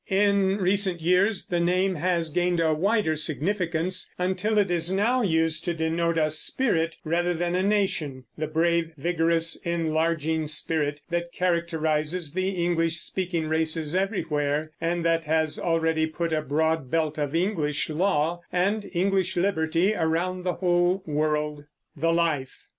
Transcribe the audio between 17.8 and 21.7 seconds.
law and English liberty around the whole world.